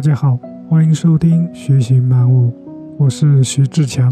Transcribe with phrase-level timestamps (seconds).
[0.00, 2.46] 大家好，欢迎收听《学习漫悟》，
[2.96, 4.10] 我是徐志强。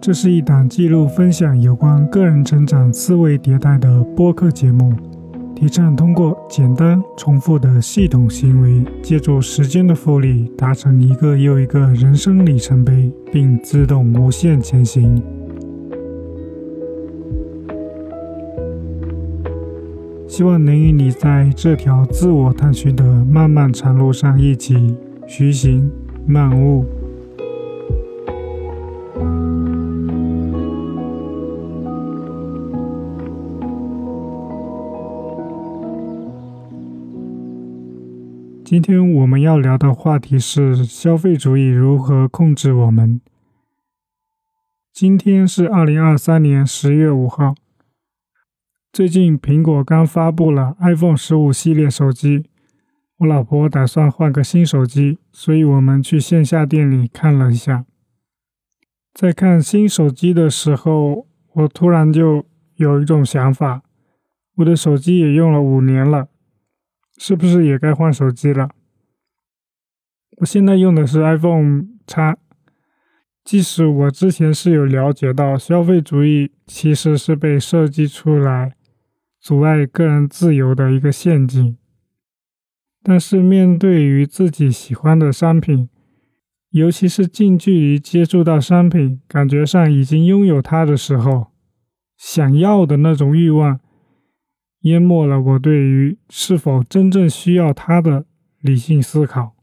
[0.00, 4.94] 这是一档记录分享有关个人成长、思维迭代的播客节目，
[5.54, 15.22] 提倡通过简单重复的系统行为，借助时间的复利，达成一个又一个人生里程碑，并自动无限前行。
[20.32, 24.96] 希望能与你在这条自我探寻的漫漫长路上一起
[25.26, 25.92] 徐行
[26.26, 26.86] 漫悟。
[38.64, 43.20] 今天我们要聊的话题是消费主义如何控制我们。
[44.94, 47.54] 今天是二零二三年十月五号。
[48.92, 52.44] 最近苹果刚发布了 iPhone 十五系列手机，
[53.20, 57.86] 我老婆打算换个新手机，所以我们去线下店里看了一下。
[59.14, 63.82] 在看新手机的时候，我突然就有一种想法：
[64.56, 66.28] 我的手机也用了五年了，
[67.16, 68.68] 是不是也该换手机了？
[70.36, 72.36] 我现在用的是 iPhone X，
[73.42, 78.74] 即使我之前是有了解到消费主义其实是被设计出来。
[79.42, 81.76] 阻碍个人自由的一个陷阱。
[83.02, 85.88] 但是，面对于自己喜欢的商品，
[86.70, 91.48] 尤其是近距离接触到商品，感觉上已经拥有它的时候，
[92.16, 93.80] 想要的那种欲望，
[94.82, 98.26] 淹没了我对于是否真正需要它的
[98.60, 99.56] 理性思考。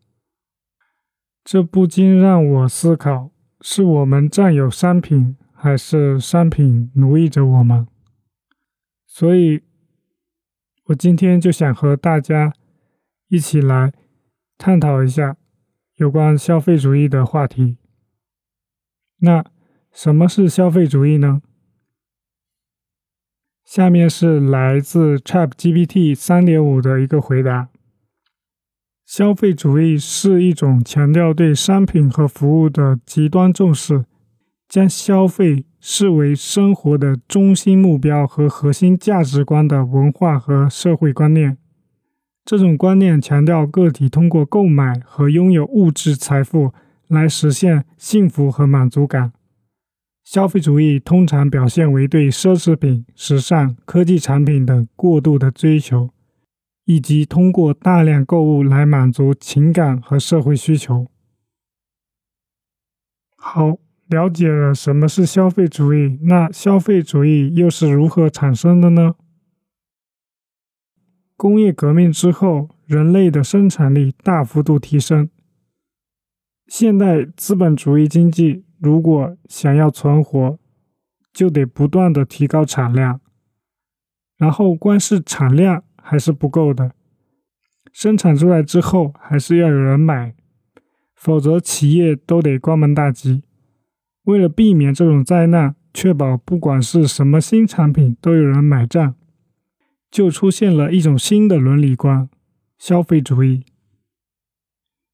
[1.46, 7.88] 这不禁让我思考：是我们占有商品，还是商品奴役着我们？
[9.08, 9.62] 所以。
[10.90, 12.52] 我今天就想和大家
[13.28, 13.94] 一起来
[14.58, 15.38] 探讨一下
[15.98, 17.78] 有关消费主义的话题。
[19.20, 19.46] 那
[19.92, 21.42] 什么是消费主义呢？
[23.64, 27.70] 下面是来自 ChatGPT 3.5的一个回答：
[29.06, 34.06] 消费主义是一种强调对商品和服务的极端重视，
[34.70, 35.66] 将消费。
[35.82, 41.58] 视为生活的中心目标和核心价值观的文化和社会观念。
[42.44, 46.74] 这种观念强调个体通过购买和拥有物质财富
[47.08, 49.32] 来实现幸福和满足感。
[50.26, 56.10] 消费主义通常表现为对奢侈品、时尚、科技产品等过度的追求，
[56.84, 61.08] 以及通过大量购物来满足情感和社会需求。
[63.38, 63.78] 好。
[64.10, 69.14] 了解了什么是消费主义，那消费主义又是如何产生的呢？
[71.38, 75.30] 工业革命之后，人类的生产力大幅度提升。
[76.66, 80.58] 现代资本主义经济如果想要存活，
[81.32, 83.22] 就得不断的提高产量，
[84.38, 86.94] 然后光是产量还是不够的，
[87.94, 90.34] 生产出来之后还是要有人买，
[91.14, 93.44] 否则企业都得关门大吉。
[94.30, 99.16] 为了避免这种灾难，确保不管是什么新产品都有人买账，
[100.12, 102.30] 就出现了一种新的伦理观——
[102.78, 103.64] 消费主义。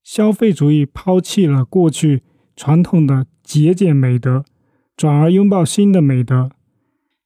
[0.03, 2.23] 消费主义抛弃了过去
[2.57, 4.43] 传统的节俭美德，
[4.97, 6.51] 转而拥抱新的美德，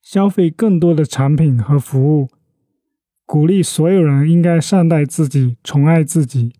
[0.00, 2.28] 消费更多的产品和服务，
[3.26, 6.52] 鼓励所有人应该善待自己、宠爱自己，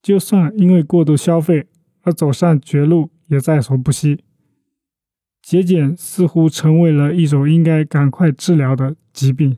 [0.00, 1.66] 就算因为过度消费
[2.02, 4.22] 而走上绝路，也在所不惜。
[5.48, 9.56] 节俭似乎成为了一种应该赶快治疗的疾病。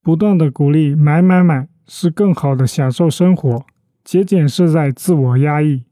[0.00, 3.66] 不断的鼓励买买买是更好的享受生活，
[4.04, 5.82] 节俭是在自我压抑。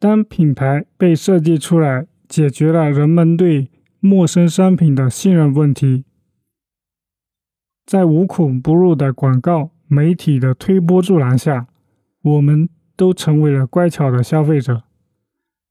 [0.00, 3.70] 当品牌被设计出来，解决了人们对
[4.00, 6.04] 陌生商品的信任问题，
[7.86, 11.68] 在无孔不入的广告媒体的推波助澜下，
[12.22, 14.82] 我们都成为了乖巧的消费者。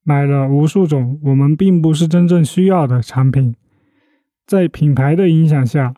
[0.09, 3.53] 买了无数种我们并不是真正需要的产品，
[4.47, 5.93] 在品牌的影响下，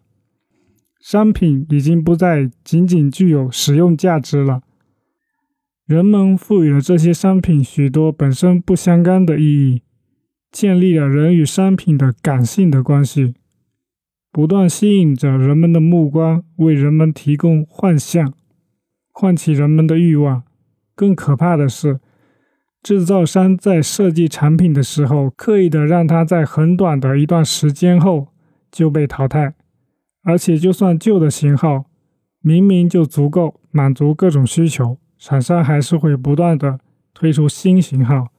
[0.99, 4.63] 商品已经不再仅仅具有实用价值了。
[5.85, 9.81] 人们赋予了这些商品许多本身不相干的意义，
[10.51, 13.35] 建立了人与商品的感性的关系，
[14.29, 18.33] 不断吸引着人们的目光，为人们提供幻象，
[19.13, 20.43] 唤起人们的欲望。
[20.93, 22.01] 更可怕的是。
[22.81, 28.29] 制造商在设计产品的时候，刻意的让它在很短的一段时间后
[28.71, 29.53] 就被淘汰，
[30.23, 31.85] 而且就算旧的型号，
[32.41, 36.79] 明明就足够满足各种需求，厂商还是会不断的
[37.13, 38.29] 推出新型号。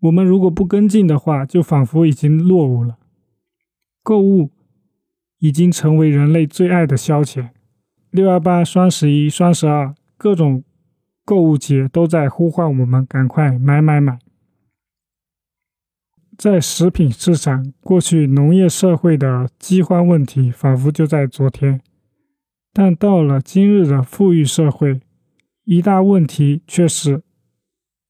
[0.00, 2.96] 我们如果不跟进的话，就仿佛已经落伍了。
[4.02, 4.50] 购物
[5.38, 7.50] 已经成为人类最爱的消遣。
[8.10, 10.62] 六幺八、双十一、双十二，各种
[11.24, 14.18] 购物节都在呼唤我们赶快买买买。
[16.36, 21.80] 在食品市场，过去农业社会的饥荒问题仿佛就在昨天，
[22.72, 25.00] 但到了今日的富裕社会，
[25.64, 27.22] 一大问题却是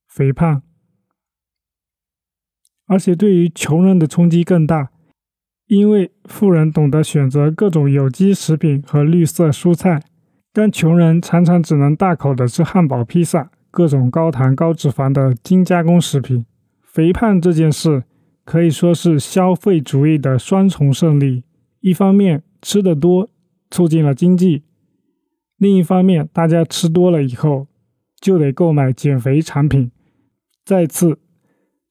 [0.09, 0.63] 肥胖。
[2.87, 4.91] 而且对于穷人的冲击更大，
[5.67, 10.03] 因为富人懂得选择各种有机食品和绿色蔬菜，
[10.55, 16.47] 但穷人常常只能大口的吃汉堡、披萨，各种高糖高脂肪的精加工食品。
[16.83, 18.05] 肥胖这件事
[18.45, 21.43] 可以说是消费主义的双重胜利：
[21.81, 23.29] 一方面吃得多，
[23.71, 24.63] 促进了经济；
[25.59, 27.67] 另一方面，大家吃多了以后，
[28.21, 29.91] 就得购买减肥产品，
[30.65, 31.19] 再次。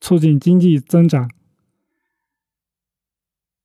[0.05, 1.29] 促进经济增长。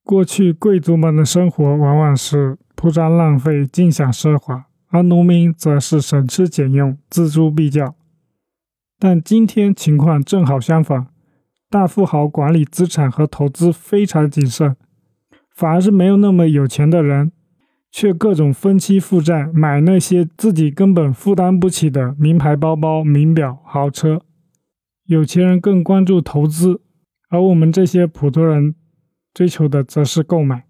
[0.05, 7.95] 过去贵族们的生活往往是铺张浪费、尽享奢华，而农民则是省吃俭用、锱铢必较。
[8.97, 11.07] 但今天情况正好相反，
[11.69, 14.75] 大富豪管理资产和投资非常谨慎，
[15.55, 17.31] 反而是没有那么有钱的人，
[17.91, 24.21] 却各种分期负债，买那些自己根本负担不起的名牌包包、名表、豪车。
[25.05, 26.81] 有钱人更关注投资，
[27.29, 28.75] 而我们这些普通人
[29.33, 30.65] 追求的则是购买。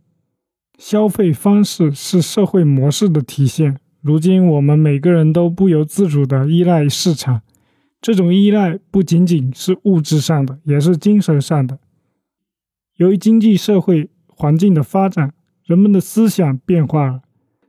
[0.78, 3.80] 消费方式是社会模式的体现。
[4.02, 7.42] 如今，我们每个人都不由自主地依赖市场，
[8.00, 11.80] 这种依赖不仅仅是物质上的，也是精神上的。
[12.96, 15.34] 由于经济社会环境的发展，
[15.66, 17.22] 人们的思想变化了，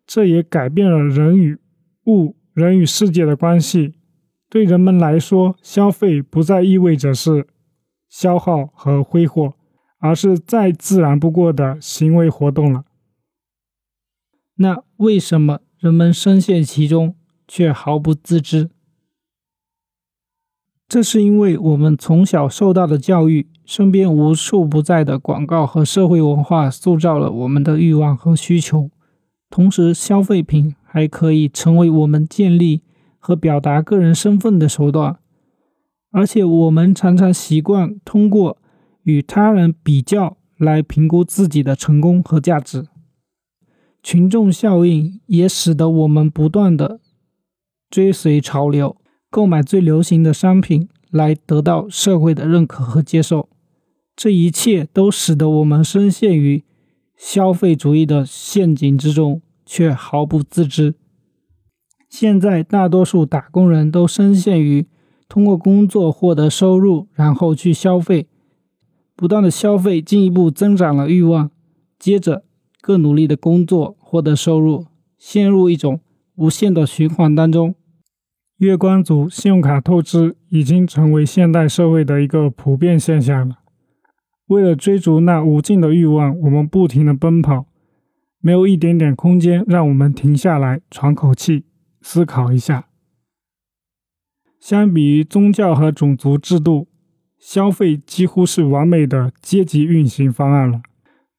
[0.07, 1.59] 这也改变了人与
[2.07, 3.95] 物、人与世界的关系。
[4.49, 7.47] 对人们来说，消费不再意味着是
[8.09, 9.55] 消耗和挥霍，
[9.99, 12.85] 而是再自然不过的行为活动了。
[14.57, 17.15] 那为什么人们深陷其中
[17.49, 18.69] 却毫不自知？
[20.87, 28.91] 这是因为我们从小受到的教育，身边无处不在的广告和社会文化塑造了我们的欲望和需求。
[29.49, 32.83] 同时，消费品还可以成为我们建立。
[33.23, 35.19] 和表达个人身份的手段，
[36.11, 38.57] 而且我们常常习惯通过
[39.03, 42.87] 与他人比较来评估自己的成功和价值。
[44.03, 47.01] 群众效应也使得我们不断的
[47.91, 48.97] 追随潮流，
[49.31, 53.49] 购买最流行的商品来得到社会的认可和接受。
[54.17, 56.65] 这一切都使得我们深陷于
[57.17, 60.95] 消费主义的陷阱之中，却毫不自知。
[62.09, 64.87] 现在大多数打工人都深陷于
[65.29, 68.27] 通过工作获得收入，然后去消费，
[69.15, 71.51] 不断的消费进一步增长了欲望，
[71.99, 72.45] 接着
[72.81, 74.87] 更努力的工作获得收入，
[75.19, 76.01] 陷入一种
[76.37, 77.75] 无限的循环当中。
[78.57, 83.59] 月光族、信用卡透支已经成为现代社会的一个普遍现象了。
[84.47, 87.67] 为了追逐那无尽的欲望，我们不停的奔跑，
[88.41, 91.65] 没有一点点空间让我们停下来喘口气。
[92.03, 92.89] 思考一下，
[94.59, 96.89] 相比于宗教和种族制度，
[97.39, 100.81] 消费几乎是完美的阶级运行方案了。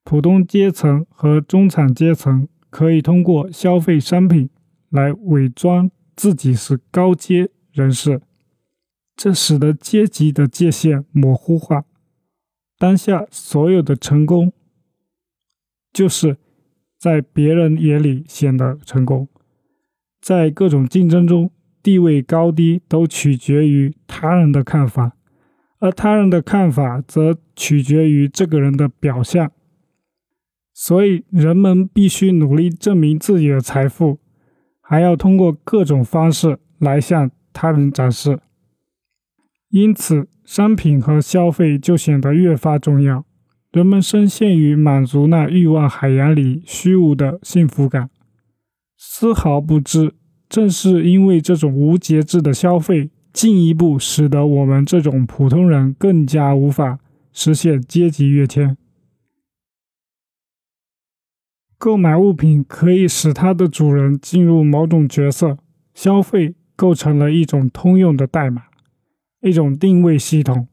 [0.04, 4.50] 普通阶层和中产阶层可以通过消费商品
[4.90, 8.22] 来伪装自己是高阶人士，
[9.16, 11.86] 这使得阶级的界限模糊化。
[12.78, 14.52] 当下所有的成功，
[15.94, 16.38] 就是
[16.98, 19.28] 在别人眼里显得成功。
[20.20, 21.52] 在各种竞争中，
[21.84, 25.16] 地位高低都取决于他人的看法，
[25.80, 29.52] 而他人的看法则取决于这个人的表象。
[30.84, 34.18] 所以，人们必须努力证明自己的财富，
[34.82, 38.40] 还要通过各种方式来向他人展示。
[39.70, 43.24] 因此，商品和消费就显得越发重要。
[43.72, 48.10] 人们深陷于满足那欲望海洋里虚无的幸福感。
[48.98, 50.16] 丝毫不知，
[50.50, 56.98] 正是因为这种无节制的消费，进一步使得我们这种普通人更加无法
[57.32, 58.76] 实现阶级跃迁。
[61.82, 65.58] 购买物品可以使它的主人进入某种角色，
[65.96, 68.66] 消费构成了一种通用的代码，
[69.42, 70.68] 一种定位系统，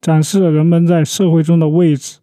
[0.00, 2.20] 展示了人们在社会中的位置。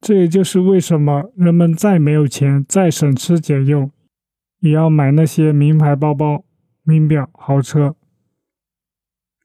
[0.00, 3.92] 这也就是为什么人们再没有钱、再省吃俭用，
[4.58, 6.44] 也要买那些名牌包包、
[6.82, 7.94] 名表、豪车，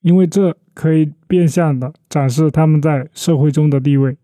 [0.02, 4.18] 因为这可以变相的展示他们在社会中的地位。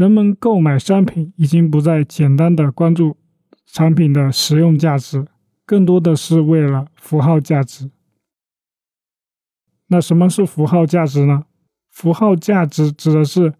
[0.00, 3.18] 人们购买商品已经不再简单的关注
[3.66, 5.26] 产品的实用价值，
[5.66, 7.90] 更多的是为了符号价值。
[9.88, 11.44] 那什么是符号价值呢？
[11.90, 13.52] 符号价值指的是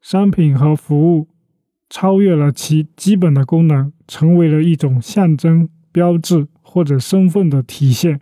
[0.00, 1.26] 商品和服务
[1.88, 8.20] 超越了其基本的功能，成为了一种象征、标志或者身份的体现，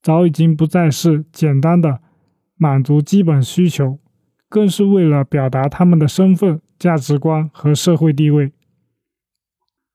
[0.00, 2.00] 早已经不再是简单的
[2.54, 3.98] 满足基本需求。
[4.54, 8.52] 更是为了表达他们的身份、价值观和社会地位。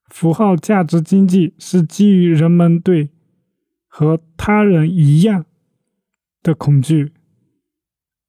[0.09, 3.09] 符号价值经济是基于人们对
[3.87, 5.45] 和他人一样
[6.43, 7.13] 的恐惧，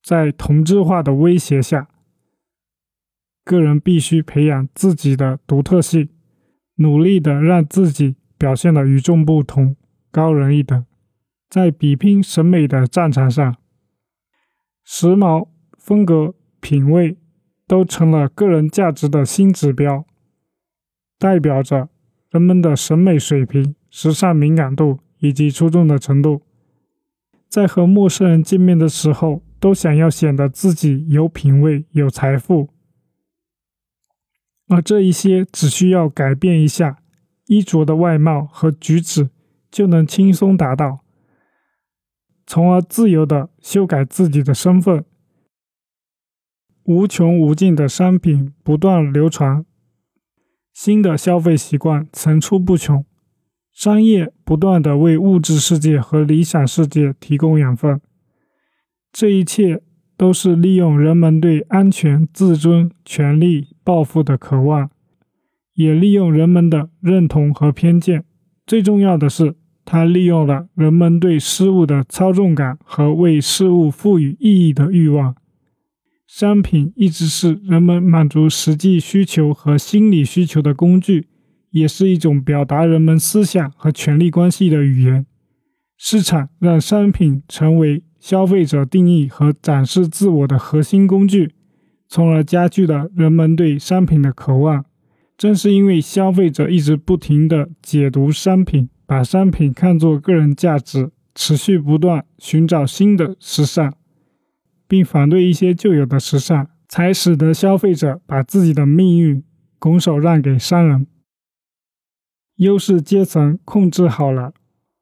[0.04, 1.88] 在同质化的威胁下，
[3.44, 6.10] 个人必须培养自己的独特性，
[6.76, 9.74] 努力的让自己表现的与众不同、
[10.12, 10.86] 高人一等，
[11.48, 13.56] 在比拼审美的战场上，
[14.84, 15.48] 时髦。
[15.90, 17.16] 风格、品味
[17.66, 20.04] 都成了个人价值的新指标，
[21.18, 21.88] 代表着
[22.30, 26.42] 人们的审美水平、时尚敏感度以及出众的程度。
[27.48, 32.68] 在和陌生人见面的时候，都想要显得自己有品味、有财富，
[34.68, 36.98] 而这一些只需要改变一下
[37.46, 39.30] 衣着的外貌和举止，
[39.72, 41.00] 就能轻松达到，
[42.46, 45.04] 从而自由的修改自己的身份。
[46.90, 49.64] 无穷无尽的商品不断流传，
[50.72, 53.04] 新的消费习惯层出不穷，
[53.72, 58.00] 商业不断的为物质世界和理想世界提供养分。
[59.12, 59.82] 这一切
[60.16, 64.90] 都是利用人们对安全、自尊、权力、抱负的渴望，
[65.74, 68.24] 也利用人们的认同和偏见。
[68.66, 69.54] 最重要的是，
[69.84, 75.36] 它利用了人们对事物的操纵感和为事物赋予意义的欲望。
[76.32, 81.26] 商品一直是人们满足实际需求和心理需求的工具，
[81.70, 85.26] 也是一种表达人们思想和权力关系的语言。
[85.98, 91.50] 市场让商品成为消费者定义和展示自我的核心工具，
[92.08, 94.84] 从而加剧了人们对商品的渴望。
[95.36, 103.92] 正是因为消费者一直不停地解读商品，把商品看作个人价值，持续不断寻找新的时尚。
[104.90, 109.44] 并反对一些旧有的时尚，才使得消费者把自己的命运
[109.78, 111.06] 拱手让给商人。
[112.56, 114.52] 优势阶层控制好了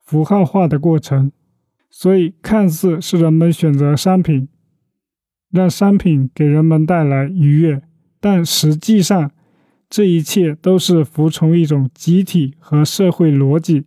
[0.04, 1.32] 符号化的过程，
[1.88, 4.48] 所以看似是人们选择商品，
[5.50, 7.80] 让商品给人们带来愉悦，
[8.20, 9.30] 但实际上
[9.88, 13.86] 这一切都是服从一种集体和社会逻辑。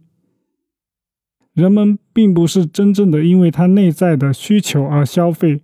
[1.53, 5.61] 人们并不是真正的因为他内在的需求而消费。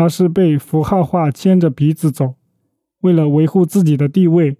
[0.00, 2.36] 而是被符号化牵着鼻子走，
[3.00, 4.56] 为了维护自己的地位，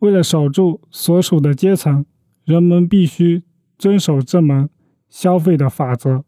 [0.00, 2.04] 为了守住所属的阶层，
[2.44, 3.44] 人们必须
[3.78, 4.68] 遵守这门
[5.08, 6.24] 消费的法则。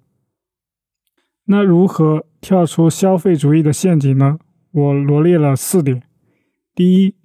[1.46, 4.38] 那如何跳出消费主义的陷阱呢？
[4.70, 6.04] 我罗列了四点：
[6.76, 7.16] 第一，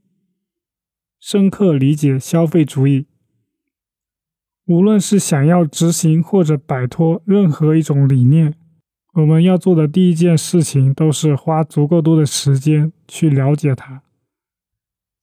[1.20, 3.06] 深刻理解消费主义。
[4.66, 8.56] 无论是想要执行或者摆脱任何一种理念。
[9.14, 14.02] 我们要做的第一件事情，都是花足够多的时间去了解它。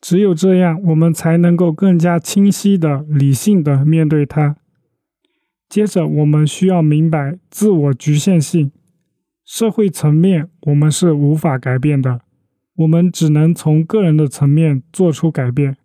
[0.01, 4.57] 只有这样，我们才能够更加清晰的、理性的面对它。
[5.69, 8.71] 接着，我们需要明白自我局限性。
[9.45, 12.21] 社会层面，我们是无法改变的，
[12.77, 15.77] 我们只能从个人的层面做出改变。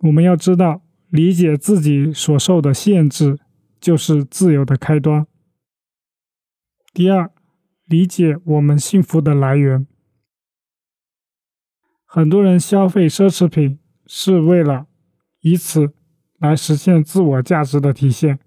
[0.00, 3.38] 我们要知道，理解自己所受的限制，
[3.80, 5.26] 就是自由的开端。
[6.94, 7.30] 第二，
[7.86, 9.86] 理解我们幸福的来源。
[12.04, 14.86] 很多人消费奢侈品是为了
[15.40, 15.94] 以此
[16.38, 18.38] 来实现自我价值的体现，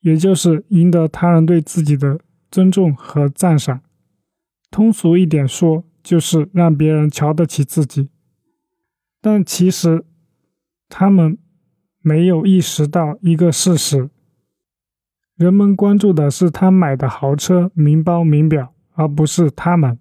[0.00, 2.18] 也就是赢得他人对自己的
[2.50, 3.82] 尊重和赞赏。
[4.70, 8.08] 通俗一点说，就是让别人瞧得起自己。
[9.20, 10.06] 但其实，
[10.88, 11.36] 他们
[12.00, 14.08] 没有意识到一个事实。
[15.40, 19.98] 人们关注的是他买的豪车、名包、名表，而不是他们。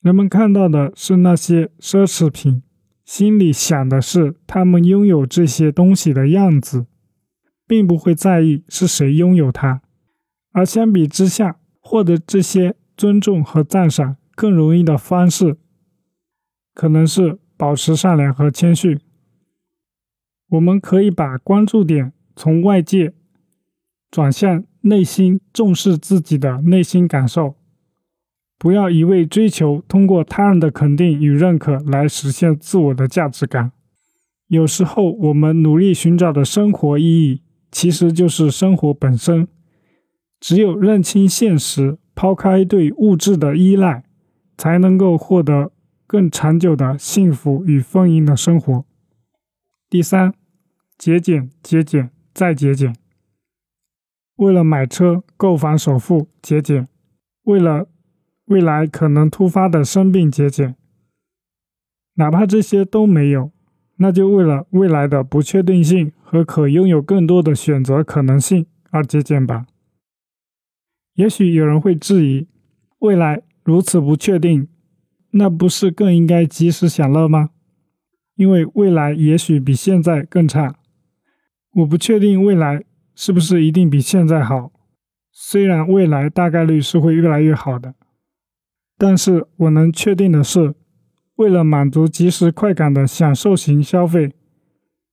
[0.00, 2.62] 人们看到的是那些奢侈品，
[3.04, 6.86] 心里想的是他们拥有这些东西的样子，
[7.66, 9.82] 并不会在意是谁拥有它。
[10.52, 15.58] 而相比之下，获得这些尊重和赞赏更容易的方式，
[16.72, 18.98] 可能是保持善良和谦逊。
[20.48, 23.12] 我们可以把关注点从外界
[24.14, 27.56] 转向内心，重视自己的内心感受，
[28.56, 33.72] 不要一味追求通过他人的肯定与认可来实现自我的价值感。
[34.46, 37.42] 有时候，我们努力寻找的生活意义，
[37.72, 39.48] 其实就是生活本身。
[40.38, 44.04] 只有认清现实，抛开对物质的依赖，
[44.56, 45.72] 才能够获得
[46.06, 48.84] 更长久的幸福与丰盈的生活。
[49.90, 50.32] 第三，
[50.96, 52.94] 节俭，节俭，再节俭。
[54.36, 56.88] 为了买车、购房首付节俭，
[57.44, 57.88] 为了
[58.46, 60.76] 未来可能突发的生病节俭，
[62.14, 63.52] 哪怕这些都没有。
[63.96, 69.66] 那就为了未来的不确定性和可拥有更多的选择可能性而节俭吧。
[71.14, 72.48] 也许有人会质疑，
[72.98, 74.66] 未来如此不确定，
[75.30, 77.50] 那不是更应该及时享乐吗？
[78.34, 80.74] 因为未来也许比现在更差。
[81.74, 82.82] 我不确定未来
[83.14, 84.72] 是不是一定比现在好，
[85.32, 87.94] 虽然未来大概率是会越来越好的，
[88.96, 90.74] 但是我能确定的是。
[91.36, 94.36] 为了满足即时快感的享受型消费，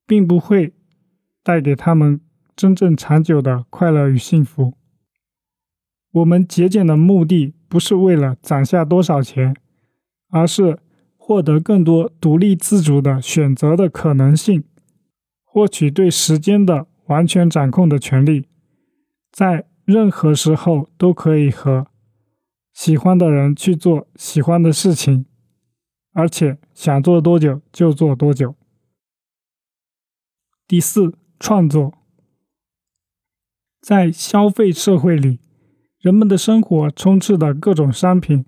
[0.05, 0.71] 并不会
[1.41, 2.21] 带给他们
[2.55, 4.75] 真正长久的快乐与幸福。
[6.11, 9.55] 我们节俭的目的不是为了攒下多少钱，
[10.29, 10.77] 而是
[11.17, 14.63] 获得更多独立自主的选择的可能性，
[15.43, 18.47] 获取对时间的完全掌控的权利，
[19.33, 21.87] 在任何时候都可以和
[22.73, 25.25] 喜欢的人去做喜欢的事情。
[26.13, 28.55] 而且想做多久就做多久。
[30.67, 31.93] 第四，创作。
[33.81, 35.39] 在消费社会里，
[35.99, 38.45] 人们的生活充斥的各种商品，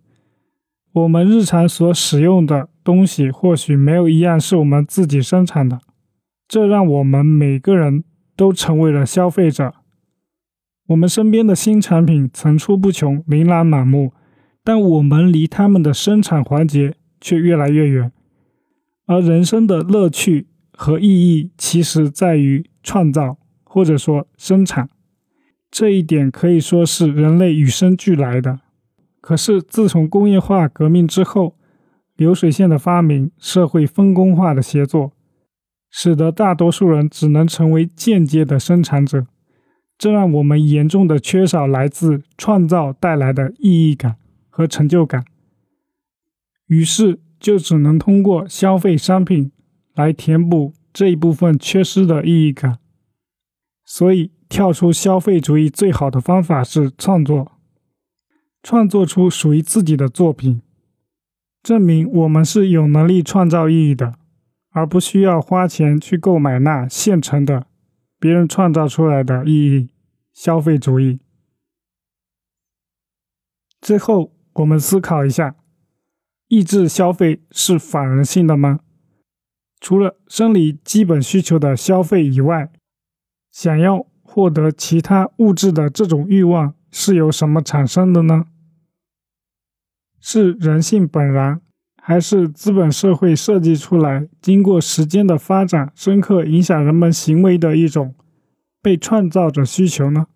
[0.92, 5.82] 我们日常所使用的东西或许没有一样是我们自己生产的，
[6.48, 8.04] 这让我们每个人
[8.36, 9.74] 都成为了消费者。
[10.88, 14.14] 我们身边的新产品层出不穷，琳琅满目，
[14.64, 16.96] 但我们离他们的生产环节。
[17.26, 18.12] 却越来越远，
[19.06, 24.90] 而人生的乐趣和意义其实在于创造，或者说生产。
[25.72, 28.60] 这一点可以说是人类与生俱来的。
[29.22, 31.56] 可是自从工业化革命之后，
[32.18, 35.14] 流水线的发明、社会分工化的协作，
[35.96, 39.28] 使得大多数人只能成为间接的生产者，
[39.96, 44.16] 这让我们严重的缺少来自创造带来的意义感
[44.50, 45.24] 和成就感。
[46.66, 49.52] 于是就只能通过消费商品
[49.94, 52.80] 来填补这一部分缺失的意义感。
[53.86, 57.52] 所以，跳出消费主义最好的方法是创作，
[58.64, 60.64] 创作出属于自己的作品，
[61.62, 64.16] 证明我们是有能力创造意义的，
[64.74, 67.68] 而不需要花钱去购买那现成的、
[68.20, 69.90] 别人创造出来的意义。
[70.34, 71.20] 消费主义。
[73.80, 75.56] 最后，我们思考一下。
[76.48, 78.80] 抑制消费是反人性的吗？
[79.80, 82.72] 除了生理基本需求的消费以外，
[83.52, 88.46] 想要获得其他物质的这种欲望是由什么产生的呢？
[90.20, 91.62] 是人性本然，
[92.06, 98.14] 还是资本社会设计出来、经过时间的发展、深刻影响人们行为的一种
[98.82, 100.28] 被创造者需求呢？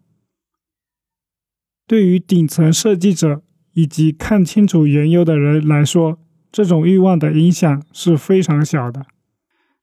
[1.85, 3.43] 对于顶层设计者。
[3.73, 6.17] 以及看清楚缘由的人来说，
[6.51, 9.05] 这种欲望的影响是非常小的，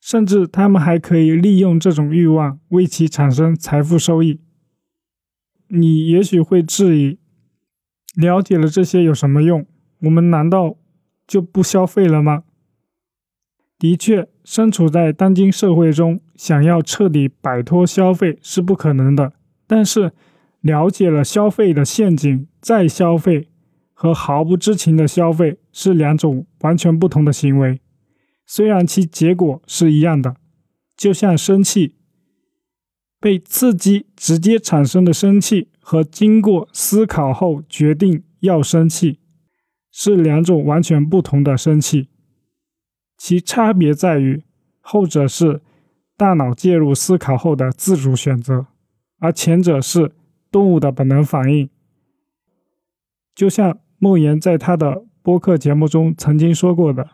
[0.01, 4.41] 甚至他们还可以利用这种欲望为其产生财富收益。
[5.69, 7.21] 你也许会质疑：
[8.17, 9.65] 了解了这些有什么用？
[10.01, 10.77] 我们难道
[11.27, 12.45] 就不消费了吗？
[13.79, 19.33] 的确，身处在当今社会中，想要彻底摆脱消费是不可能的。
[19.67, 20.13] 但是，
[20.61, 23.49] 了解了消费的陷阱，再消费。
[23.97, 27.81] 和毫不知情的消费是两种完全不同的行为，
[28.45, 30.35] 虽然其结果是一样的，
[30.97, 31.95] 就像生气，
[33.21, 39.21] 被刺激直接产生的生气和经过思考后决定要生气，
[39.97, 42.09] 是两种完全不同的生气。
[43.17, 44.43] 其差别在于，
[44.81, 45.63] 后者是
[46.17, 48.67] 大脑介入思考后的自主选择，
[49.21, 50.13] 而前者是
[50.51, 51.71] 动物的本能反应，
[53.33, 53.79] 就像。
[53.97, 57.09] 莫言在他的播客节目中曾经说过的：“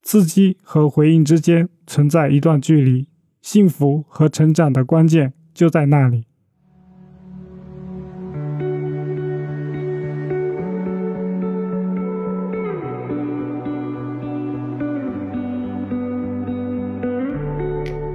[0.00, 3.08] 刺激和回应之间存在一段距离，
[3.42, 6.26] 幸福和成长的关键就在那里。”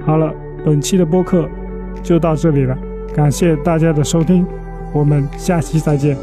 [0.04, 0.32] 好了。
[0.64, 1.46] 本期的播客
[2.02, 2.74] 就到这里了，
[3.14, 4.46] 感谢大家的收听，
[4.94, 6.16] 我们下期再见。